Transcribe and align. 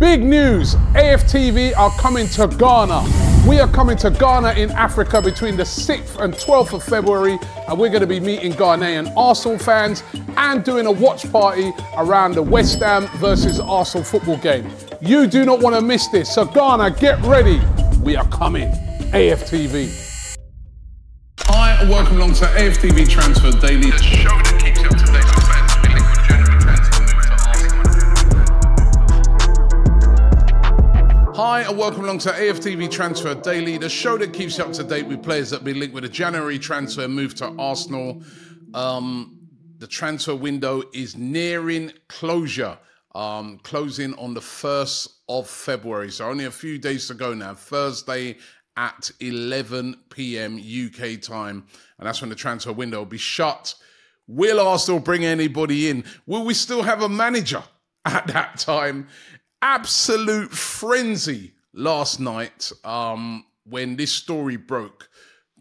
Big 0.00 0.24
news 0.24 0.74
AFTV 0.96 1.76
are 1.76 1.90
coming 2.00 2.26
to 2.30 2.48
Ghana. 2.48 3.04
We 3.48 3.60
are 3.60 3.68
coming 3.68 3.96
to 3.98 4.10
Ghana 4.10 4.54
in 4.54 4.72
Africa 4.72 5.22
between 5.22 5.56
the 5.56 5.62
6th 5.62 6.20
and 6.20 6.34
12th 6.34 6.72
of 6.72 6.82
February, 6.82 7.38
and 7.68 7.78
we're 7.78 7.90
going 7.90 8.00
to 8.00 8.06
be 8.08 8.18
meeting 8.18 8.54
Ghanaian 8.54 9.14
Arsenal 9.16 9.56
fans 9.56 10.02
and 10.36 10.64
doing 10.64 10.86
a 10.86 10.90
watch 10.90 11.30
party 11.30 11.72
around 11.96 12.34
the 12.34 12.42
West 12.42 12.80
Ham 12.80 13.06
versus 13.18 13.60
Arsenal 13.60 14.02
football 14.02 14.36
game. 14.38 14.68
You 15.00 15.28
do 15.28 15.44
not 15.44 15.60
want 15.60 15.76
to 15.76 15.80
miss 15.80 16.08
this, 16.08 16.34
so 16.34 16.44
Ghana, 16.44 16.90
get 16.98 17.22
ready. 17.22 17.60
We 18.02 18.16
are 18.16 18.28
coming. 18.30 18.72
AFTV. 19.12 20.36
Hi, 21.38 21.80
and 21.80 21.88
welcome 21.88 22.16
along 22.16 22.32
to 22.34 22.46
AFTV 22.46 23.08
Transfer 23.08 23.52
Daily, 23.64 23.92
Hi, 31.54 31.60
and 31.60 31.78
welcome 31.78 32.02
along 32.02 32.18
to 32.18 32.30
AFTV 32.30 32.90
Transfer 32.90 33.32
Daily, 33.32 33.78
the 33.78 33.88
show 33.88 34.18
that 34.18 34.32
keeps 34.32 34.58
you 34.58 34.64
up 34.64 34.72
to 34.72 34.82
date 34.82 35.06
with 35.06 35.22
players 35.22 35.50
that 35.50 35.62
be 35.62 35.72
linked 35.72 35.94
with 35.94 36.04
a 36.04 36.08
January 36.08 36.58
transfer 36.58 37.06
move 37.06 37.36
to 37.36 37.54
Arsenal. 37.60 38.24
Um, 38.74 39.38
the 39.78 39.86
transfer 39.86 40.34
window 40.34 40.82
is 40.92 41.16
nearing 41.16 41.92
closure, 42.08 42.76
um, 43.14 43.60
closing 43.62 44.14
on 44.14 44.34
the 44.34 44.40
1st 44.40 45.08
of 45.28 45.48
February. 45.48 46.10
So 46.10 46.28
only 46.28 46.46
a 46.46 46.50
few 46.50 46.76
days 46.76 47.06
to 47.06 47.14
go 47.14 47.34
now. 47.34 47.54
Thursday 47.54 48.38
at 48.76 49.12
11 49.20 49.94
p.m. 50.10 50.56
UK 50.56 51.20
time, 51.20 51.68
and 51.98 52.08
that's 52.08 52.20
when 52.20 52.30
the 52.30 52.34
transfer 52.34 52.72
window 52.72 52.98
will 52.98 53.04
be 53.04 53.16
shut. 53.16 53.76
Will 54.26 54.58
Arsenal 54.58 54.98
bring 54.98 55.24
anybody 55.24 55.88
in? 55.88 56.02
Will 56.26 56.44
we 56.44 56.52
still 56.52 56.82
have 56.82 57.00
a 57.00 57.08
manager 57.08 57.62
at 58.04 58.26
that 58.26 58.58
time? 58.58 59.06
Absolute 59.64 60.52
frenzy 60.52 61.54
last 61.72 62.20
night 62.20 62.70
um, 62.84 63.46
when 63.64 63.96
this 63.96 64.12
story 64.12 64.56
broke 64.56 65.08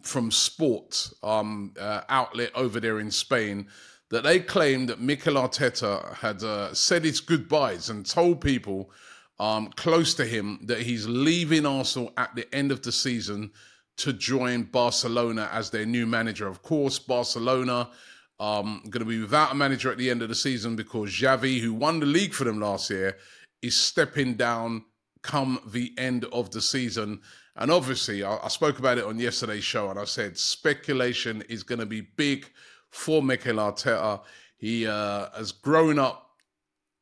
from 0.01 0.29
Sport 0.29 1.09
um, 1.23 1.73
uh, 1.79 2.01
outlet 2.09 2.51
over 2.53 2.81
there 2.81 2.99
in 2.99 3.09
Spain 3.09 3.65
that 4.09 4.25
they 4.25 4.41
claimed 4.41 4.89
that 4.89 4.99
Mikel 4.99 5.35
Arteta 5.35 6.15
had 6.15 6.43
uh, 6.43 6.73
said 6.73 7.05
his 7.05 7.21
goodbyes 7.21 7.89
and 7.89 8.05
told 8.05 8.41
people 8.41 8.91
um, 9.39 9.69
close 9.77 10.13
to 10.15 10.25
him 10.25 10.59
that 10.63 10.81
he's 10.81 11.07
leaving 11.07 11.65
Arsenal 11.65 12.11
at 12.17 12.35
the 12.35 12.53
end 12.53 12.73
of 12.73 12.81
the 12.81 12.91
season 12.91 13.51
to 13.95 14.11
join 14.11 14.63
Barcelona 14.63 15.49
as 15.53 15.69
their 15.69 15.85
new 15.85 16.05
manager. 16.05 16.49
Of 16.49 16.61
course, 16.61 16.99
Barcelona 16.99 17.89
um, 18.37 18.81
going 18.89 18.99
to 18.99 19.05
be 19.05 19.21
without 19.21 19.53
a 19.53 19.55
manager 19.55 19.89
at 19.89 19.97
the 19.97 20.09
end 20.09 20.21
of 20.21 20.27
the 20.27 20.35
season 20.35 20.75
because 20.75 21.09
Xavi, 21.09 21.61
who 21.61 21.73
won 21.73 22.01
the 22.01 22.05
league 22.05 22.33
for 22.33 22.43
them 22.43 22.59
last 22.59 22.89
year, 22.89 23.17
is 23.63 23.75
stepping 23.75 24.35
down 24.35 24.83
come 25.23 25.59
the 25.67 25.93
end 25.97 26.25
of 26.25 26.51
the 26.51 26.61
season. 26.61 27.21
And 27.55 27.71
obviously, 27.71 28.23
I, 28.23 28.37
I 28.43 28.47
spoke 28.49 28.77
about 28.77 28.97
it 28.97 29.05
on 29.05 29.17
yesterday's 29.17 29.63
show, 29.63 29.89
and 29.89 29.97
I 29.97 30.05
said 30.05 30.37
speculation 30.37 31.43
is 31.49 31.63
going 31.63 31.79
to 31.79 31.85
be 31.85 32.01
big 32.01 32.49
for 32.91 33.23
Mikel 33.23 33.55
Arteta. 33.55 34.21
He 34.57 34.85
uh, 34.85 35.29
has 35.35 35.51
grown 35.51 35.97
up 35.97 36.29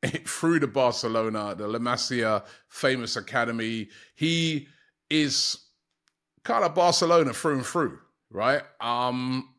through 0.25 0.59
the 0.59 0.67
Barcelona, 0.67 1.55
the 1.55 1.67
La 1.67 1.79
Masia 1.79 2.43
famous 2.69 3.17
academy. 3.17 3.89
He 4.15 4.67
is 5.09 5.57
kind 6.43 6.63
of 6.63 6.75
Barcelona 6.75 7.33
through 7.33 7.55
and 7.55 7.65
through, 7.65 7.99
right? 8.29 8.63
Um, 8.79 9.49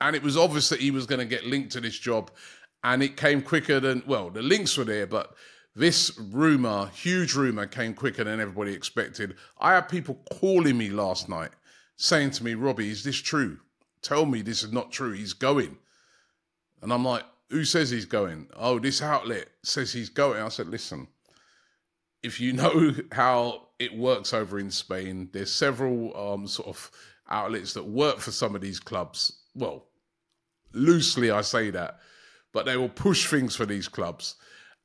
and 0.00 0.16
it 0.16 0.22
was 0.22 0.36
obvious 0.36 0.68
that 0.70 0.80
he 0.80 0.90
was 0.90 1.06
going 1.06 1.18
to 1.18 1.24
get 1.26 1.44
linked 1.46 1.72
to 1.72 1.80
this 1.80 1.98
job, 1.98 2.30
and 2.82 3.02
it 3.02 3.16
came 3.16 3.42
quicker 3.42 3.78
than 3.78 4.02
well, 4.06 4.30
the 4.30 4.42
links 4.42 4.76
were 4.76 4.84
there, 4.84 5.06
but 5.06 5.34
this 5.74 6.18
rumor, 6.18 6.90
huge 6.94 7.34
rumor, 7.34 7.66
came 7.66 7.94
quicker 7.94 8.24
than 8.24 8.40
everybody 8.40 8.72
expected. 8.72 9.36
I 9.58 9.74
had 9.74 9.88
people 9.88 10.20
calling 10.32 10.76
me 10.76 10.90
last 10.90 11.28
night 11.28 11.50
saying 11.96 12.32
to 12.32 12.44
me, 12.44 12.54
Robbie, 12.54 12.90
is 12.90 13.04
this 13.04 13.16
true? 13.16 13.58
Tell 14.02 14.26
me 14.26 14.42
this 14.42 14.62
is 14.62 14.72
not 14.72 14.90
true. 14.90 15.12
He's 15.12 15.32
going. 15.32 15.76
And 16.82 16.92
I'm 16.92 17.04
like, 17.04 17.24
who 17.50 17.64
says 17.64 17.90
he's 17.90 18.06
going? 18.06 18.48
Oh, 18.56 18.78
this 18.78 19.02
outlet 19.02 19.48
says 19.62 19.92
he's 19.92 20.08
going. 20.08 20.42
I 20.42 20.48
said, 20.48 20.68
listen, 20.68 21.06
if 22.22 22.40
you 22.40 22.52
know 22.54 22.94
how 23.12 23.68
it 23.78 23.96
works 23.96 24.32
over 24.32 24.58
in 24.58 24.70
Spain, 24.70 25.28
there's 25.32 25.52
several 25.52 26.16
um, 26.16 26.46
sort 26.46 26.68
of 26.68 26.90
outlets 27.28 27.74
that 27.74 27.86
work 27.86 28.18
for 28.18 28.32
some 28.32 28.54
of 28.54 28.60
these 28.60 28.80
clubs. 28.80 29.42
Well, 29.54 29.86
loosely 30.72 31.30
I 31.30 31.42
say 31.42 31.70
that, 31.70 32.00
but 32.52 32.66
they 32.66 32.76
will 32.76 32.88
push 32.88 33.28
things 33.28 33.54
for 33.54 33.66
these 33.66 33.88
clubs. 33.88 34.36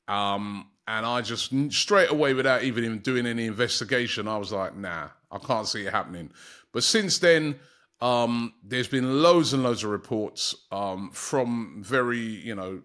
Um, 0.07 0.67
and 0.87 1.05
I 1.05 1.21
just 1.21 1.51
straight 1.71 2.11
away, 2.11 2.33
without 2.33 2.63
even 2.63 2.99
doing 2.99 3.25
any 3.25 3.45
investigation, 3.45 4.27
I 4.27 4.37
was 4.37 4.51
like, 4.51 4.75
nah, 4.75 5.09
I 5.31 5.37
can't 5.39 5.67
see 5.67 5.85
it 5.85 5.91
happening. 5.91 6.31
But 6.71 6.83
since 6.83 7.17
then, 7.17 7.59
um, 8.01 8.53
there's 8.63 8.87
been 8.87 9.23
loads 9.23 9.53
and 9.53 9.63
loads 9.63 9.83
of 9.83 9.89
reports 9.89 10.53
um, 10.71 11.09
from 11.11 11.81
very, 11.83 12.19
you 12.19 12.53
know, 12.53 12.81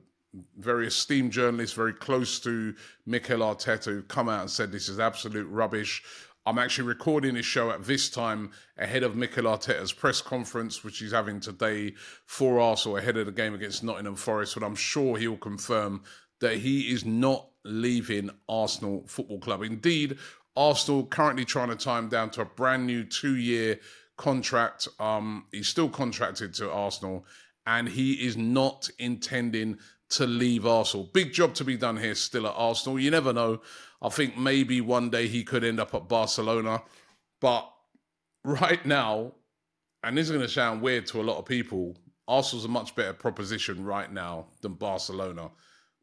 very 0.56 0.86
esteemed 0.86 1.32
journalists, 1.32 1.74
very 1.74 1.92
close 1.92 2.38
to 2.40 2.74
Mikel 3.04 3.40
Arteta, 3.40 3.86
who've 3.86 4.08
come 4.08 4.28
out 4.28 4.42
and 4.42 4.50
said 4.50 4.70
this 4.70 4.88
is 4.88 5.00
absolute 5.00 5.48
rubbish. 5.48 6.02
I'm 6.46 6.58
actually 6.58 6.88
recording 6.88 7.34
this 7.34 7.44
show 7.44 7.70
at 7.70 7.84
this 7.84 8.08
time 8.08 8.52
ahead 8.78 9.02
of 9.02 9.14
Mikel 9.14 9.44
Arteta's 9.44 9.92
press 9.92 10.22
conference, 10.22 10.82
which 10.82 11.00
he's 11.00 11.12
having 11.12 11.40
today 11.40 11.94
for 12.24 12.60
Arsenal 12.60 12.96
ahead 12.96 13.18
of 13.18 13.26
the 13.26 13.32
game 13.32 13.54
against 13.54 13.84
Nottingham 13.84 14.16
Forest. 14.16 14.54
But 14.54 14.64
I'm 14.64 14.76
sure 14.76 15.18
he'll 15.18 15.36
confirm 15.36 16.02
that 16.40 16.56
he 16.56 16.92
is 16.92 17.04
not 17.04 17.48
leaving 17.64 18.30
Arsenal 18.48 19.04
Football 19.06 19.40
Club. 19.40 19.62
Indeed, 19.62 20.18
Arsenal 20.56 21.06
currently 21.06 21.44
trying 21.44 21.68
to 21.68 21.76
tie 21.76 21.98
him 21.98 22.08
down 22.08 22.30
to 22.30 22.42
a 22.42 22.44
brand 22.44 22.86
new 22.86 23.04
two 23.04 23.36
year 23.36 23.78
contract. 24.16 24.88
Um, 24.98 25.46
he's 25.52 25.68
still 25.68 25.88
contracted 25.88 26.54
to 26.54 26.70
Arsenal, 26.70 27.24
and 27.66 27.88
he 27.88 28.14
is 28.14 28.36
not 28.36 28.90
intending 28.98 29.78
to 30.10 30.26
leave 30.26 30.66
Arsenal. 30.66 31.08
Big 31.12 31.32
job 31.32 31.54
to 31.54 31.64
be 31.64 31.76
done 31.76 31.96
here 31.96 32.14
still 32.14 32.46
at 32.46 32.54
Arsenal. 32.56 32.98
You 32.98 33.10
never 33.10 33.32
know. 33.32 33.60
I 34.02 34.08
think 34.08 34.36
maybe 34.36 34.80
one 34.80 35.10
day 35.10 35.28
he 35.28 35.44
could 35.44 35.62
end 35.62 35.78
up 35.78 35.94
at 35.94 36.08
Barcelona. 36.08 36.82
But 37.40 37.70
right 38.44 38.84
now, 38.84 39.32
and 40.02 40.16
this 40.16 40.26
is 40.26 40.30
going 40.30 40.42
to 40.42 40.48
sound 40.48 40.82
weird 40.82 41.06
to 41.06 41.20
a 41.20 41.22
lot 41.22 41.38
of 41.38 41.44
people, 41.44 41.96
Arsenal's 42.26 42.64
a 42.64 42.68
much 42.68 42.94
better 42.94 43.12
proposition 43.12 43.84
right 43.84 44.12
now 44.12 44.46
than 44.62 44.74
Barcelona. 44.74 45.50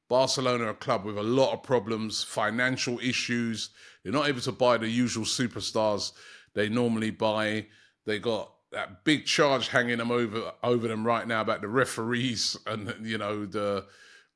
Barcelona, 0.10 0.70
a 0.70 0.74
club 0.74 1.06
with 1.06 1.18
a 1.18 1.24
lot 1.24 1.54
of 1.54 1.64
problems, 1.64 2.24
financial 2.24 3.00
issues. 3.00 3.70
They're 4.04 4.14
not 4.14 4.30
able 4.30 4.42
to 4.42 4.52
buy 4.52 4.78
the 4.78 4.88
usual 4.88 5.26
superstars 5.26 6.14
they 6.58 6.70
normally 6.70 7.12
buy. 7.12 7.68
They 8.06 8.18
got 8.18 8.52
that 8.72 9.04
big 9.04 9.26
charge 9.26 9.68
hanging 9.68 10.00
them 10.00 10.12
over 10.12 10.52
over 10.64 10.88
them 10.88 11.06
right 11.06 11.28
now 11.28 11.42
about 11.42 11.62
the 11.62 11.68
referees 11.68 12.58
and 12.66 12.94
you 13.02 13.18
know 13.18 13.46
the 13.46 13.86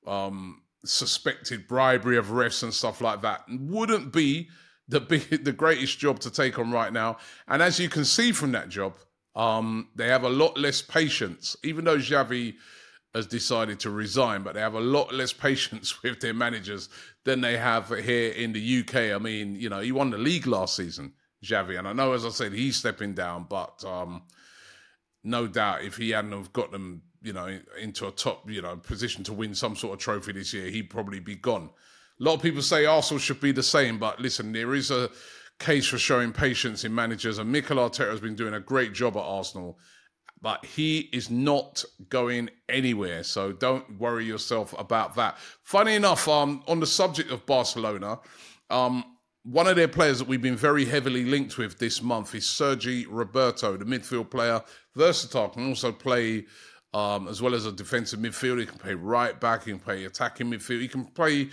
um, 0.05 0.61
suspected 0.85 1.67
bribery 1.67 2.17
of 2.17 2.27
refs 2.27 2.61
and 2.61 2.73
stuff 2.73 3.01
like 3.01 3.21
that. 3.23 3.43
Wouldn't 3.49 4.13
be 4.13 4.49
the 4.87 4.99
big, 5.11 5.43
the 5.43 5.51
greatest 5.51 5.97
job 5.97 6.19
to 6.19 6.29
take 6.29 6.59
on 6.59 6.71
right 6.71 6.93
now. 6.93 7.17
And 7.47 7.61
as 7.63 7.79
you 7.79 7.89
can 7.89 8.05
see 8.05 8.31
from 8.31 8.51
that 8.51 8.69
job, 8.69 8.93
um, 9.35 9.89
they 9.95 10.07
have 10.07 10.23
a 10.23 10.29
lot 10.29 10.57
less 10.59 10.81
patience, 10.81 11.55
even 11.63 11.85
though 11.85 11.97
Xavi 11.97 12.55
has 13.13 13.27
decided 13.27 13.79
to 13.81 13.89
resign, 13.89 14.41
but 14.41 14.53
they 14.53 14.61
have 14.61 14.73
a 14.73 14.79
lot 14.79 15.13
less 15.13 15.33
patience 15.33 16.01
with 16.03 16.19
their 16.19 16.33
managers 16.33 16.89
than 17.23 17.41
they 17.41 17.57
have 17.57 17.89
here 17.89 18.31
in 18.31 18.53
the 18.53 18.79
UK. 18.79 19.13
I 19.13 19.17
mean, 19.17 19.55
you 19.55 19.69
know, 19.69 19.79
he 19.79 19.91
won 19.91 20.11
the 20.11 20.17
league 20.17 20.47
last 20.47 20.75
season. 20.75 21.13
Xavi. 21.43 21.77
And 21.77 21.87
I 21.87 21.93
know, 21.93 22.13
as 22.13 22.25
I 22.25 22.29
said, 22.29 22.53
he's 22.53 22.77
stepping 22.77 23.13
down, 23.13 23.45
but 23.49 23.83
um, 23.83 24.23
no 25.23 25.47
doubt 25.47 25.83
if 25.83 25.97
he 25.97 26.11
hadn't 26.11 26.31
have 26.31 26.53
got 26.53 26.71
them, 26.71 27.01
you 27.21 27.33
know, 27.33 27.59
into 27.79 28.07
a 28.07 28.11
top, 28.11 28.49
you 28.49 28.61
know, 28.61 28.75
position 28.77 29.23
to 29.25 29.33
win 29.33 29.55
some 29.55 29.75
sort 29.75 29.93
of 29.93 29.99
trophy 29.99 30.33
this 30.33 30.53
year, 30.53 30.69
he'd 30.69 30.89
probably 30.89 31.19
be 31.19 31.35
gone. 31.35 31.69
A 32.19 32.23
lot 32.23 32.35
of 32.35 32.41
people 32.41 32.61
say 32.61 32.85
Arsenal 32.85 33.19
should 33.19 33.41
be 33.41 33.51
the 33.51 33.63
same, 33.63 33.97
but 33.97 34.19
listen, 34.19 34.51
there 34.51 34.75
is 34.75 34.91
a 34.91 35.09
case 35.59 35.87
for 35.87 35.97
showing 35.97 36.31
patience 36.31 36.83
in 36.83 36.93
managers, 36.93 37.39
and 37.39 37.51
Mikel 37.51 37.77
Arteta 37.77 38.09
has 38.09 38.19
been 38.19 38.35
doing 38.35 38.53
a 38.53 38.59
great 38.59 38.93
job 38.93 39.17
at 39.17 39.23
Arsenal, 39.23 39.79
but 40.41 40.65
he 40.65 41.09
is 41.13 41.29
not 41.29 41.83
going 42.09 42.49
anywhere. 42.67 43.23
So 43.23 43.51
don't 43.51 43.99
worry 43.99 44.25
yourself 44.25 44.73
about 44.77 45.15
that. 45.15 45.37
Funny 45.63 45.95
enough, 45.95 46.27
um, 46.27 46.63
on 46.67 46.79
the 46.79 46.87
subject 46.87 47.31
of 47.31 47.45
Barcelona, 47.45 48.19
um, 48.69 49.03
one 49.43 49.67
of 49.67 49.75
their 49.75 49.87
players 49.87 50.19
that 50.19 50.27
we've 50.27 50.41
been 50.41 50.55
very 50.55 50.85
heavily 50.85 51.25
linked 51.25 51.57
with 51.57 51.79
this 51.79 52.01
month 52.01 52.35
is 52.35 52.47
Sergi 52.47 53.07
Roberto, 53.07 53.75
the 53.75 53.85
midfield 53.85 54.29
player, 54.29 54.61
versatile, 54.95 55.49
can 55.49 55.67
also 55.67 55.91
play 55.91 56.45
um, 56.93 57.27
as 57.27 57.41
well 57.41 57.55
as 57.55 57.65
a 57.65 57.71
defensive 57.71 58.19
midfielder. 58.19 58.59
He 58.59 58.65
can 58.65 58.77
play 58.77 58.93
right 58.93 59.39
back, 59.39 59.63
he 59.63 59.71
can 59.71 59.79
play 59.79 60.05
attacking 60.05 60.51
midfield, 60.51 60.81
he 60.81 60.87
can 60.87 61.05
play 61.05 61.49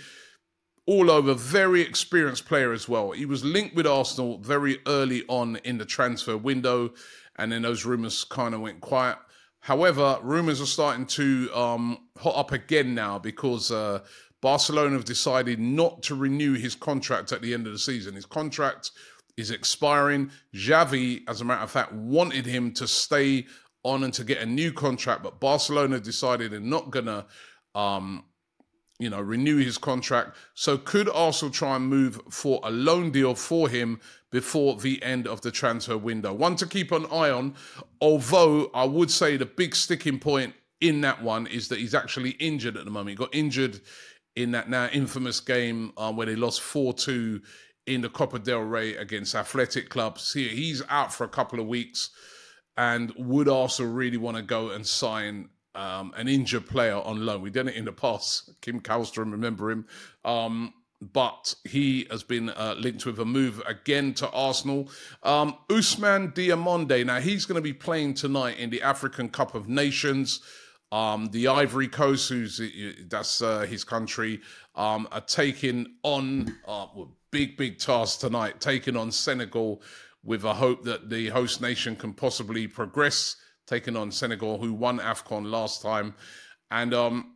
all 0.85 1.09
over. 1.09 1.33
Very 1.33 1.81
experienced 1.81 2.45
player 2.45 2.73
as 2.73 2.87
well. 2.87 3.11
He 3.11 3.25
was 3.25 3.43
linked 3.43 3.75
with 3.75 3.87
Arsenal 3.87 4.37
very 4.39 4.79
early 4.85 5.23
on 5.27 5.57
in 5.57 5.77
the 5.77 5.85
transfer 5.85 6.37
window, 6.37 6.91
and 7.39 7.51
then 7.51 7.61
those 7.61 7.85
rumours 7.85 8.23
kind 8.23 8.53
of 8.53 8.61
went 8.61 8.81
quiet. 8.81 9.17
However, 9.61 10.19
rumours 10.21 10.61
are 10.61 10.65
starting 10.65 11.05
to 11.07 11.49
um, 11.53 11.97
hot 12.17 12.35
up 12.35 12.51
again 12.51 12.95
now 12.95 13.19
because 13.19 13.71
uh, 13.71 13.99
Barcelona 14.41 14.95
have 14.95 15.05
decided 15.05 15.59
not 15.59 16.01
to 16.03 16.15
renew 16.15 16.53
his 16.53 16.75
contract 16.75 17.31
at 17.31 17.41
the 17.41 17.53
end 17.53 17.67
of 17.67 17.73
the 17.73 17.79
season. 17.79 18.15
His 18.15 18.25
contract 18.25 18.91
is 19.37 19.51
expiring. 19.51 20.31
Xavi, 20.55 21.23
as 21.27 21.41
a 21.41 21.45
matter 21.45 21.63
of 21.63 21.71
fact, 21.71 21.91
wanted 21.93 22.45
him 22.45 22.73
to 22.73 22.87
stay 22.87 23.45
on 23.83 24.03
and 24.03 24.13
to 24.13 24.23
get 24.23 24.41
a 24.41 24.45
new 24.45 24.71
contract, 24.71 25.23
but 25.23 25.39
Barcelona 25.39 25.99
decided 25.99 26.51
they're 26.51 26.59
not 26.59 26.91
gonna, 26.91 27.25
um, 27.75 28.25
you 28.99 29.09
know, 29.09 29.21
renew 29.21 29.57
his 29.57 29.77
contract. 29.77 30.35
So 30.53 30.77
could 30.77 31.09
Arsenal 31.09 31.53
try 31.53 31.77
and 31.77 31.87
move 31.87 32.21
for 32.29 32.59
a 32.63 32.69
loan 32.69 33.11
deal 33.11 33.33
for 33.33 33.69
him 33.69 34.01
before 34.29 34.75
the 34.75 35.01
end 35.01 35.25
of 35.25 35.41
the 35.41 35.51
transfer 35.51 35.97
window? 35.97 36.33
One 36.33 36.57
to 36.57 36.67
keep 36.67 36.91
an 36.91 37.05
eye 37.05 37.29
on. 37.29 37.55
Although 38.01 38.69
I 38.73 38.83
would 38.83 39.09
say 39.09 39.37
the 39.37 39.45
big 39.45 39.73
sticking 39.73 40.19
point 40.19 40.53
in 40.81 41.01
that 41.01 41.23
one 41.23 41.47
is 41.47 41.69
that 41.69 41.79
he's 41.79 41.95
actually 41.95 42.31
injured 42.31 42.75
at 42.75 42.85
the 42.85 42.91
moment. 42.91 43.09
He 43.11 43.15
got 43.15 43.33
injured 43.33 43.79
in 44.35 44.51
that 44.51 44.69
now 44.69 44.87
infamous 44.91 45.39
game 45.39 45.93
um, 45.97 46.17
where 46.17 46.27
they 46.27 46.35
lost 46.35 46.61
4 46.61 46.93
2 46.93 47.41
in 47.87 48.01
the 48.01 48.09
Copa 48.09 48.37
del 48.39 48.59
Rey 48.59 48.95
against 48.95 49.33
Athletic 49.33 49.89
Club. 49.89 50.19
See, 50.19 50.49
he's 50.49 50.83
out 50.89 51.13
for 51.13 51.23
a 51.23 51.29
couple 51.29 51.59
of 51.59 51.67
weeks 51.67 52.11
and 52.77 53.13
would 53.17 53.47
also 53.47 53.83
really 53.83 54.17
want 54.17 54.37
to 54.37 54.43
go 54.43 54.69
and 54.69 54.85
sign 54.85 55.49
um, 55.79 56.13
an 56.17 56.27
injured 56.27 56.67
player 56.67 56.97
on 56.97 57.25
loan. 57.25 57.41
We've 57.41 57.53
done 57.53 57.69
it 57.69 57.75
in 57.75 57.85
the 57.85 57.91
past. 57.93 58.51
Kim 58.61 58.81
Kallstrom, 58.81 59.31
remember 59.31 59.71
him. 59.71 59.85
Um, 60.25 60.73
but 61.01 61.55
he 61.63 62.05
has 62.11 62.23
been 62.23 62.49
uh, 62.49 62.75
linked 62.77 63.05
with 63.05 63.19
a 63.19 63.25
move 63.25 63.63
again 63.65 64.13
to 64.15 64.29
Arsenal. 64.31 64.89
Um, 65.23 65.55
Ousmane 65.69 66.33
Diomande, 66.35 67.05
now 67.05 67.21
he's 67.21 67.45
going 67.45 67.55
to 67.55 67.61
be 67.61 67.71
playing 67.71 68.15
tonight 68.15 68.59
in 68.59 68.69
the 68.69 68.81
African 68.81 69.29
Cup 69.29 69.55
of 69.55 69.69
Nations. 69.69 70.41
Um, 70.91 71.29
the 71.31 71.47
Ivory 71.47 71.87
Coast, 71.87 72.27
who's 72.27 72.59
that's 73.07 73.41
uh, 73.41 73.61
his 73.61 73.85
country, 73.85 74.41
um, 74.75 75.07
are 75.11 75.21
taking 75.21 75.95
on 76.03 76.57
uh, 76.67 76.87
big, 77.31 77.55
big 77.55 77.77
task 77.77 78.19
tonight, 78.19 78.59
taking 78.59 78.97
on 78.97 79.11
Senegal 79.11 79.81
with 80.25 80.43
a 80.43 80.53
hope 80.53 80.83
that 80.83 81.09
the 81.09 81.29
host 81.29 81.61
nation 81.61 81.95
can 81.95 82.11
possibly 82.11 82.67
progress, 82.67 83.37
taking 83.69 83.95
on 83.95 84.11
Senegal, 84.11 84.57
who 84.57 84.73
won 84.73 84.99
AFCON 84.99 85.49
last 85.49 85.81
time. 85.81 86.15
And 86.71 86.93
um, 86.93 87.35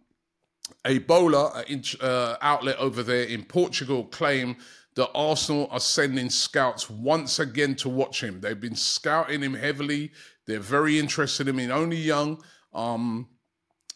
A 0.85 0.97
Bola 0.99 1.63
uh, 2.01 2.35
outlet 2.41 2.77
over 2.77 3.03
there 3.03 3.25
in 3.25 3.43
Portugal 3.43 4.05
claim 4.05 4.57
that 4.95 5.09
Arsenal 5.15 5.67
are 5.71 5.79
sending 5.79 6.29
scouts 6.29 6.89
once 6.89 7.39
again 7.39 7.75
to 7.75 7.89
watch 7.89 8.21
him. 8.21 8.41
They've 8.41 8.59
been 8.59 8.75
scouting 8.75 9.41
him 9.41 9.53
heavily. 9.53 10.11
They're 10.45 10.59
very 10.59 10.99
interested 10.99 11.47
in 11.47 11.57
him. 11.57 11.71
Only 11.71 11.97
young. 11.97 12.43
Um, 12.73 13.29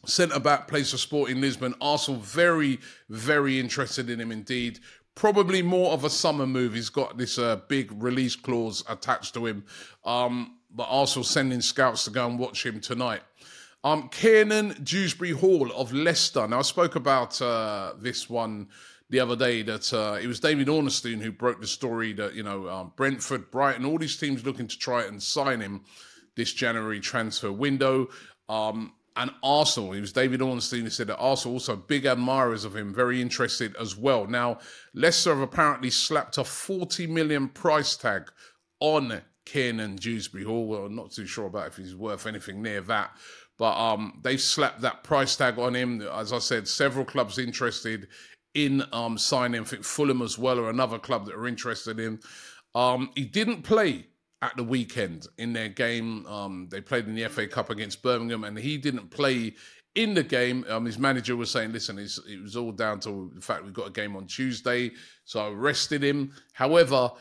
Centre 0.06 0.40
back 0.40 0.68
plays 0.68 0.92
for 0.92 0.98
Sporting 0.98 1.42
Lisbon. 1.42 1.76
Arsenal 1.82 2.22
very, 2.22 2.80
very 3.10 3.60
interested 3.60 4.10
in 4.10 4.22
him 4.22 4.32
indeed. 4.32 4.80
Probably 5.16 5.62
more 5.62 5.92
of 5.92 6.04
a 6.04 6.10
summer 6.10 6.48
move. 6.48 6.74
He's 6.76 6.90
got 6.90 7.18
this 7.18 7.38
uh, 7.38 7.58
big 7.68 7.92
release 8.02 8.36
clause 8.36 8.84
attached 8.88 9.34
to 9.34 9.46
him. 9.46 9.66
Um, 10.06 10.57
but 10.70 10.88
Arsenal 10.90 11.24
sending 11.24 11.62
scouts 11.62 12.04
to 12.06 12.10
go 12.10 12.28
and 12.28 12.40
watch 12.40 12.66
him 12.66 12.80
tonight. 12.80 13.22
Um, 13.84 14.10
Kiernan 14.10 14.76
Dewsbury 14.84 15.32
Hall 15.32 15.72
of 15.72 15.94
Leicester. 15.94 16.48
Now, 16.48 16.60
I 16.60 16.64
spoke 16.64 16.96
about 16.96 17.42
uh, 17.42 17.94
this 17.98 18.30
one 18.30 18.68
the 19.10 19.20
other 19.20 19.36
day 19.36 19.62
that 19.62 19.94
uh, 19.94 20.18
it 20.22 20.28
was 20.28 20.40
David 20.40 20.68
Ornstein 20.68 21.22
who 21.22 21.32
broke 21.32 21.62
the 21.62 21.68
story 21.68 22.12
that, 22.14 22.34
you 22.34 22.44
know, 22.44 22.68
um, 22.68 22.92
Brentford, 22.96 23.50
Brighton, 23.52 23.86
all 23.86 23.98
these 23.98 24.18
teams 24.18 24.46
looking 24.46 24.68
to 24.68 24.78
try 24.78 25.04
and 25.04 25.22
sign 25.22 25.62
him 25.62 25.84
this 26.36 26.52
January 26.52 27.00
transfer 27.00 27.52
window. 27.52 28.10
Um, 28.50 28.94
and 29.18 29.32
Arsenal. 29.42 29.94
It 29.94 30.02
was 30.02 30.14
David 30.14 30.42
Ornstein 30.42 30.84
who 30.84 30.90
said 30.90 31.08
that 31.08 31.18
Arsenal 31.18 31.56
also 31.56 31.76
big 31.76 32.06
admirers 32.06 32.64
of 32.64 32.76
him, 32.76 32.94
very 32.94 33.22
interested 33.22 33.76
as 33.78 33.98
well. 33.98 34.28
Now, 34.28 34.60
Leicester 34.94 35.32
have 35.32 35.42
apparently 35.42 35.90
slapped 35.90 36.38
a 36.38 36.44
40 36.44 37.08
million 37.08 37.50
price 37.50 37.98
tag 37.98 38.32
on 38.80 39.22
Kiernan 39.48 39.96
Dewsbury 39.96 40.44
Hall. 40.44 40.68
Well, 40.68 40.86
I'm 40.86 40.96
not 40.96 41.12
too 41.12 41.26
sure 41.26 41.48
about 41.48 41.68
if 41.68 41.78
he's 41.78 41.96
worth 41.96 42.28
anything 42.28 42.62
near 42.62 42.82
that. 42.82 43.16
But 43.58 43.78
um, 43.78 44.20
they 44.22 44.38
slapped 44.38 44.82
that 44.82 45.04
price 45.04 45.36
tag 45.36 45.58
on 45.58 45.76
him. 45.76 46.02
As 46.02 46.34
I 46.34 46.40
said, 46.40 46.68
several 46.68 47.06
clubs 47.06 47.40
interested 47.40 48.08
in 48.54 48.84
um, 48.92 49.18
signing. 49.18 49.62
I 49.62 49.64
think 49.64 49.84
Fulham 49.84 50.22
as 50.22 50.38
well, 50.38 50.60
or 50.60 50.70
another 50.70 51.00
club 51.00 51.26
that 51.26 51.36
are 51.36 51.48
interested 51.48 52.00
in. 52.00 52.20
Um, 52.76 53.10
he 53.16 53.24
didn't 53.24 53.64
play 53.64 54.08
at 54.42 54.56
the 54.58 54.64
weekend 54.64 55.28
in 55.38 55.54
their 55.54 55.70
game. 55.70 56.26
Um, 56.28 56.68
they 56.70 56.82
played 56.82 57.08
in 57.08 57.16
the 57.16 57.28
FA 57.30 57.48
Cup 57.48 57.70
against 57.70 58.04
Birmingham, 58.04 58.44
and 58.44 58.58
he 58.58 58.78
didn't 58.78 59.10
play 59.10 59.56
in 59.96 60.14
the 60.14 60.24
game. 60.24 60.66
Um, 60.70 60.86
his 60.86 61.00
manager 61.00 61.36
was 61.36 61.50
saying, 61.50 61.72
"Listen, 61.72 61.98
it 61.98 62.42
was 62.42 62.58
all 62.58 62.74
down 62.74 63.00
to 63.02 63.32
the 63.34 63.42
fact 63.42 63.64
we 63.64 63.72
got 63.72 63.88
a 63.88 63.92
game 63.92 64.16
on 64.16 64.28
Tuesday, 64.28 64.92
so 65.24 65.40
I 65.40 65.50
rested 65.50 66.04
him." 66.04 66.34
However, 66.54 67.12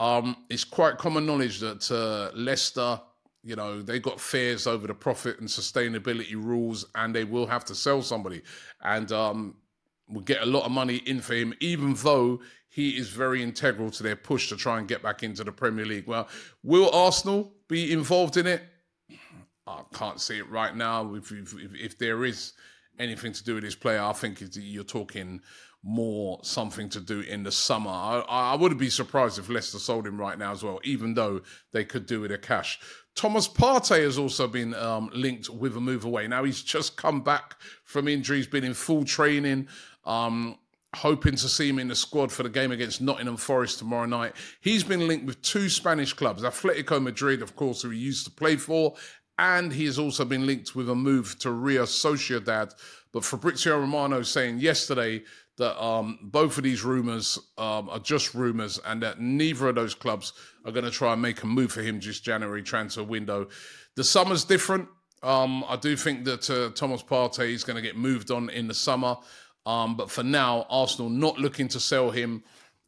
um, 0.00 0.36
it's 0.48 0.64
quite 0.64 0.98
common 0.98 1.26
knowledge 1.26 1.60
that 1.60 1.90
uh, 1.90 2.36
Leicester. 2.36 3.00
You 3.42 3.56
know, 3.56 3.80
they 3.80 4.00
got 4.00 4.20
fears 4.20 4.66
over 4.66 4.86
the 4.86 4.92
profit 4.92 5.40
and 5.40 5.48
sustainability 5.48 6.34
rules, 6.34 6.84
and 6.94 7.14
they 7.14 7.24
will 7.24 7.46
have 7.46 7.64
to 7.66 7.74
sell 7.74 8.02
somebody. 8.02 8.42
And 8.82 9.10
um, 9.12 9.54
will 10.10 10.20
get 10.20 10.42
a 10.42 10.46
lot 10.46 10.64
of 10.64 10.72
money 10.72 10.96
in 11.06 11.20
for 11.20 11.34
him, 11.34 11.54
even 11.60 11.94
though 11.94 12.40
he 12.68 12.98
is 12.98 13.08
very 13.08 13.42
integral 13.42 13.90
to 13.90 14.02
their 14.02 14.16
push 14.16 14.48
to 14.48 14.56
try 14.56 14.78
and 14.78 14.86
get 14.86 15.02
back 15.02 15.22
into 15.22 15.44
the 15.44 15.52
Premier 15.52 15.86
League. 15.86 16.06
Well, 16.06 16.28
will 16.62 16.90
Arsenal 16.94 17.52
be 17.68 17.92
involved 17.92 18.36
in 18.36 18.46
it? 18.46 18.62
I 19.66 19.82
can't 19.94 20.20
see 20.20 20.38
it 20.38 20.48
right 20.48 20.74
now. 20.74 21.14
If, 21.14 21.32
if, 21.32 21.54
if 21.74 21.98
there 21.98 22.24
is 22.24 22.52
anything 22.98 23.32
to 23.32 23.44
do 23.44 23.54
with 23.54 23.64
this 23.64 23.74
player, 23.74 24.02
I 24.02 24.12
think 24.12 24.42
you're 24.54 24.84
talking 24.84 25.40
more 25.82 26.38
something 26.42 26.88
to 26.90 27.00
do 27.00 27.20
in 27.20 27.42
the 27.42 27.52
summer. 27.52 27.90
I, 27.90 28.24
I 28.28 28.54
wouldn't 28.54 28.80
be 28.80 28.90
surprised 28.90 29.38
if 29.38 29.48
Leicester 29.48 29.78
sold 29.78 30.06
him 30.06 30.20
right 30.20 30.38
now 30.38 30.52
as 30.52 30.62
well, 30.62 30.80
even 30.84 31.14
though 31.14 31.40
they 31.72 31.84
could 31.84 32.06
do 32.06 32.20
with 32.20 32.32
a 32.32 32.38
cash. 32.38 32.78
Thomas 33.14 33.48
Partey 33.48 34.02
has 34.04 34.18
also 34.18 34.46
been 34.46 34.74
um, 34.74 35.10
linked 35.12 35.48
with 35.48 35.76
a 35.76 35.80
move 35.80 36.04
away. 36.04 36.28
Now 36.28 36.44
he's 36.44 36.62
just 36.62 36.96
come 36.96 37.22
back 37.22 37.56
from 37.84 38.08
injury. 38.08 38.38
He's 38.38 38.46
been 38.46 38.64
in 38.64 38.74
full 38.74 39.04
training. 39.04 39.68
Um, 40.04 40.58
hoping 40.94 41.36
to 41.36 41.48
see 41.48 41.68
him 41.68 41.78
in 41.78 41.88
the 41.88 41.94
squad 41.94 42.32
for 42.32 42.42
the 42.42 42.48
game 42.48 42.72
against 42.72 43.00
Nottingham 43.00 43.36
Forest 43.36 43.78
tomorrow 43.78 44.06
night. 44.06 44.34
He's 44.60 44.82
been 44.82 45.06
linked 45.06 45.24
with 45.24 45.40
two 45.42 45.68
Spanish 45.68 46.12
clubs, 46.12 46.42
Atletico 46.42 47.00
Madrid, 47.00 47.42
of 47.42 47.54
course, 47.54 47.82
who 47.82 47.90
he 47.90 47.98
used 47.98 48.24
to 48.24 48.30
play 48.30 48.56
for, 48.56 48.94
and 49.38 49.72
he 49.72 49.84
has 49.86 49.98
also 49.98 50.24
been 50.24 50.46
linked 50.46 50.74
with 50.74 50.90
a 50.90 50.94
move 50.94 51.38
to 51.40 51.50
Real 51.50 51.84
Sociedad. 51.84 52.74
But 53.12 53.24
Fabrizio 53.24 53.78
Romano 53.78 54.22
saying 54.22 54.58
yesterday 54.58 55.22
that 55.58 55.82
um, 55.82 56.18
both 56.22 56.56
of 56.56 56.64
these 56.64 56.82
rumours 56.84 57.38
um, 57.58 57.88
are 57.90 57.98
just 57.98 58.34
rumours 58.34 58.80
and 58.86 59.02
that 59.02 59.20
neither 59.20 59.68
of 59.68 59.74
those 59.74 59.94
clubs 59.94 60.32
are 60.64 60.72
going 60.72 60.84
to 60.84 60.90
try 60.90 61.12
and 61.12 61.20
make 61.20 61.42
a 61.42 61.46
move 61.46 61.72
for 61.72 61.82
him 61.82 62.00
just 62.00 62.24
January 62.24 62.62
transfer 62.62 63.02
window. 63.02 63.48
The 63.96 64.04
summer's 64.04 64.44
different. 64.44 64.88
Um, 65.22 65.64
I 65.68 65.76
do 65.76 65.96
think 65.96 66.24
that 66.24 66.48
uh, 66.48 66.70
Thomas 66.74 67.02
Partey 67.02 67.52
is 67.52 67.64
going 67.64 67.76
to 67.76 67.82
get 67.82 67.96
moved 67.96 68.30
on 68.30 68.48
in 68.50 68.68
the 68.68 68.74
summer. 68.74 69.16
Um, 69.66 69.96
but 69.96 70.10
for 70.10 70.22
now, 70.22 70.66
Arsenal 70.70 71.10
not 71.10 71.38
looking 71.38 71.68
to 71.68 71.80
sell 71.80 72.10
him, 72.10 72.42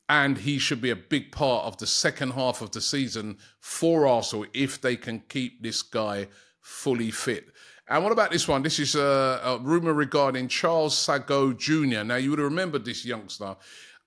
and 0.09 0.38
he 0.38 0.59
should 0.59 0.81
be 0.81 0.90
a 0.90 0.97
big 0.97 1.31
part 1.31 1.66
of 1.66 1.76
the 1.76 1.87
second 1.87 2.33
half 2.33 2.62
of 2.62 2.71
the 2.71 2.81
season 2.81 3.37
for 3.61 4.07
Arsenal 4.07 4.47
if 4.54 4.81
they 4.81 4.97
can 4.97 5.21
keep 5.28 5.62
this 5.62 5.83
guy 5.83 6.28
fully 6.62 7.11
fit. 7.11 7.47
And 7.88 8.02
what 8.02 8.12
about 8.12 8.31
this 8.31 8.49
one? 8.49 8.62
This 8.62 8.78
is 8.78 8.95
a, 8.95 9.40
a 9.45 9.59
rumor 9.61 9.92
regarding 9.92 10.49
Charles 10.49 10.95
Sagoe 10.95 11.57
Jr. 11.57 12.04
Now, 12.04 12.16
you 12.16 12.31
would 12.31 12.38
have 12.38 12.49
remembered 12.49 12.85
this 12.85 13.04
youngster. 13.04 13.57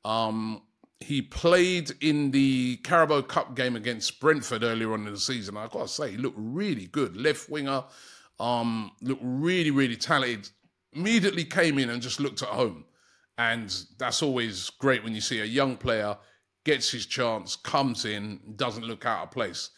Um, 0.03 0.63
he 0.99 1.21
played 1.21 1.91
in 2.01 2.31
the 2.31 2.77
Carabao 2.77 3.21
Cup 3.21 3.55
game 3.55 3.75
against 3.75 4.19
Brentford 4.19 4.63
earlier 4.63 4.93
on 4.93 5.05
in 5.05 5.13
the 5.13 5.19
season. 5.19 5.57
I've 5.57 5.71
got 5.71 5.83
to 5.83 5.87
say, 5.87 6.11
he 6.11 6.17
looked 6.17 6.37
really 6.39 6.87
good. 6.87 7.15
Left 7.15 7.49
winger, 7.49 7.83
um, 8.39 8.91
looked 9.01 9.21
really, 9.23 9.71
really 9.71 9.97
talented 9.97 10.49
immediately 10.95 11.43
came 11.43 11.77
in 11.77 11.89
and 11.89 12.01
just 12.01 12.19
looked 12.19 12.41
at 12.41 12.49
home. 12.49 12.85
And 13.37 13.73
that's 13.99 14.23
always 14.23 14.69
great 14.69 15.03
when 15.03 15.13
you 15.13 15.21
see 15.21 15.41
a 15.41 15.45
young 15.45 15.75
player 15.75 16.17
gets 16.63 16.89
his 16.89 17.05
chance, 17.05 17.55
comes 17.55 18.05
in, 18.05 18.39
doesn't 18.55 18.85
look 18.85 19.05
out 19.05 19.23
of 19.23 19.31
place. 19.31 19.69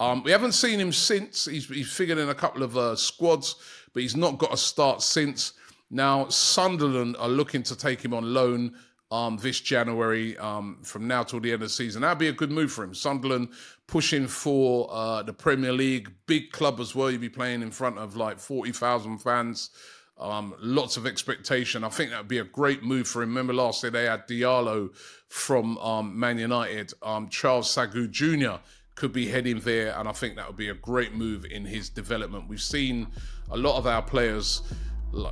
Um, 0.00 0.22
we 0.22 0.30
haven't 0.30 0.52
seen 0.52 0.80
him 0.80 0.92
since. 0.92 1.44
He's, 1.44 1.68
he's 1.68 1.92
figured 1.92 2.18
in 2.18 2.28
a 2.28 2.34
couple 2.34 2.62
of 2.62 2.76
uh, 2.76 2.96
squads, 2.96 3.56
but 3.92 4.02
he's 4.02 4.16
not 4.16 4.38
got 4.38 4.52
a 4.52 4.56
start 4.56 5.02
since. 5.02 5.52
Now, 5.90 6.28
Sunderland 6.28 7.16
are 7.18 7.28
looking 7.28 7.62
to 7.64 7.76
take 7.76 8.04
him 8.04 8.14
on 8.14 8.34
loan 8.34 8.74
um, 9.10 9.36
this 9.36 9.60
January 9.60 10.36
um, 10.38 10.78
from 10.82 11.06
now 11.06 11.22
till 11.22 11.38
the 11.38 11.52
end 11.52 11.62
of 11.62 11.68
the 11.68 11.68
season. 11.68 12.02
That'd 12.02 12.18
be 12.18 12.28
a 12.28 12.32
good 12.32 12.50
move 12.50 12.72
for 12.72 12.82
him. 12.82 12.94
Sunderland 12.94 13.50
pushing 13.86 14.26
for 14.26 14.88
uh, 14.90 15.22
the 15.22 15.32
Premier 15.32 15.72
League, 15.72 16.10
big 16.26 16.50
club 16.50 16.80
as 16.80 16.94
well. 16.94 17.10
You'd 17.10 17.20
be 17.20 17.28
playing 17.28 17.62
in 17.62 17.70
front 17.70 17.98
of 17.98 18.16
like 18.16 18.40
40,000 18.40 19.18
fans. 19.18 19.70
Um, 20.18 20.54
lots 20.60 20.96
of 20.96 21.06
expectation. 21.06 21.84
I 21.84 21.88
think 21.88 22.10
that 22.10 22.18
would 22.18 22.28
be 22.28 22.38
a 22.38 22.44
great 22.44 22.82
move 22.82 23.06
for 23.06 23.22
him. 23.22 23.30
Remember 23.30 23.52
last 23.52 23.82
year 23.82 23.90
they 23.90 24.04
had 24.04 24.26
Diallo 24.26 24.94
from 25.28 25.76
um, 25.78 26.18
Man 26.18 26.38
United. 26.38 26.92
Um, 27.02 27.28
Charles 27.28 27.72
Sagoe 27.72 28.10
Jr. 28.10 28.60
could 28.94 29.12
be 29.12 29.28
heading 29.28 29.60
there, 29.60 29.98
and 29.98 30.08
I 30.08 30.12
think 30.12 30.36
that 30.36 30.46
would 30.46 30.56
be 30.56 30.68
a 30.68 30.74
great 30.74 31.14
move 31.14 31.44
in 31.44 31.64
his 31.64 31.88
development. 31.88 32.48
We've 32.48 32.60
seen 32.60 33.08
a 33.50 33.56
lot 33.56 33.76
of 33.76 33.86
our 33.86 34.02
players 34.02 34.62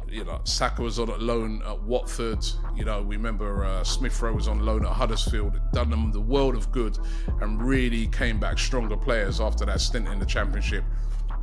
you 0.08 0.24
know, 0.24 0.40
Saka 0.44 0.82
was 0.82 0.98
on 0.98 1.08
loan 1.24 1.62
at 1.66 1.82
Watford. 1.82 2.44
You 2.76 2.84
know, 2.84 3.02
we 3.02 3.16
remember 3.16 3.64
uh, 3.64 3.84
Smith 3.84 4.20
Rowe 4.22 4.32
was 4.32 4.48
on 4.48 4.60
loan 4.60 4.84
at 4.84 4.92
Huddersfield. 4.92 5.60
Done 5.72 5.90
them 5.90 6.12
the 6.12 6.20
world 6.20 6.54
of 6.54 6.70
good, 6.72 6.98
and 7.40 7.60
really 7.60 8.06
came 8.08 8.38
back 8.38 8.58
stronger 8.58 8.96
players 8.96 9.40
after 9.40 9.64
that 9.66 9.80
stint 9.80 10.08
in 10.08 10.18
the 10.18 10.26
Championship. 10.26 10.84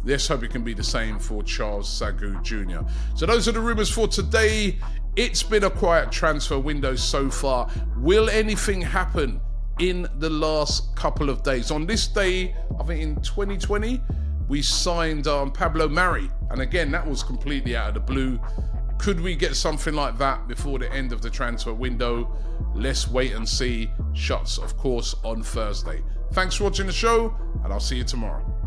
Let's 0.06 0.28
hope 0.28 0.44
it 0.44 0.52
can 0.52 0.64
be 0.64 0.74
the 0.74 0.84
same 0.84 1.20
for 1.20 1.44
Charles 1.44 1.90
Sagoe 1.90 2.42
Jr. 2.42 2.90
So 3.16 3.26
those 3.26 3.48
are 3.50 3.52
the 3.52 3.60
rumours 3.60 3.90
for 3.90 4.08
today. 4.08 4.78
It's 5.18 5.44
been 5.44 5.66
a 5.66 5.70
quiet 5.70 6.12
transfer 6.12 6.58
window 6.58 6.96
so 6.96 7.30
far. 7.30 7.70
Will 7.98 8.30
anything 8.30 8.82
happen 8.82 9.42
in 9.80 10.08
the 10.18 10.30
last 10.30 10.96
couple 10.96 11.30
of 11.30 11.44
days? 11.44 11.72
On 11.72 11.86
this 11.86 12.08
day, 12.08 12.56
I 12.80 12.84
think 12.84 13.02
in 13.02 13.16
2020 13.22 14.02
we 14.48 14.62
signed 14.62 15.28
um, 15.28 15.52
Pablo 15.52 15.88
Mari. 15.88 16.30
And 16.50 16.62
again, 16.62 16.92
that 16.92 17.08
was 17.08 17.24
completely 17.24 17.76
out 17.76 17.90
of 17.90 17.94
the 17.94 18.00
blue. 18.00 18.40
Could 18.98 19.22
we 19.22 19.36
get 19.36 19.56
something 19.56 19.94
like 19.94 20.18
that 20.18 20.48
before 20.48 20.80
the 20.80 20.92
end 20.92 21.14
of 21.14 21.22
the 21.22 21.30
transfer 21.30 21.74
window? 21.74 22.36
Let's 22.74 23.08
wait 23.08 23.34
and 23.34 23.48
see. 23.48 23.90
Shots, 24.14 24.58
of 24.58 24.76
course, 24.76 25.16
on 25.24 25.44
Thursday. 25.44 26.02
Thanks 26.34 26.56
for 26.56 26.66
watching 26.66 26.88
the 26.88 26.92
show, 26.92 27.34
and 27.64 27.72
I'll 27.72 27.80
see 27.80 27.98
you 27.98 28.04
tomorrow. 28.04 28.59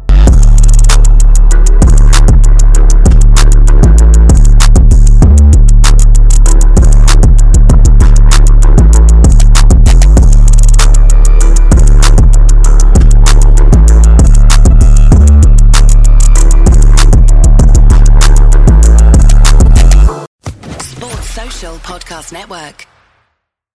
Podcast 21.71 22.33
Network. 22.33 22.92